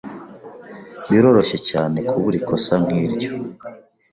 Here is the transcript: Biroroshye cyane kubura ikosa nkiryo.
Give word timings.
Biroroshye 1.09 1.57
cyane 1.69 1.97
kubura 2.09 2.35
ikosa 2.41 2.73
nkiryo. 2.83 3.29